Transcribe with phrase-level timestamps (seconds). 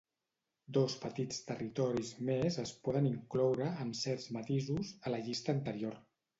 [0.77, 6.05] Dos petits territoris més es poden incloure, amb certs matisos, a la llista anterior.